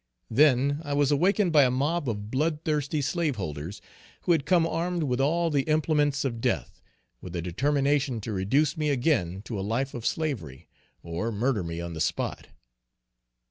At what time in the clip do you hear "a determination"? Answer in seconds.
7.35-8.19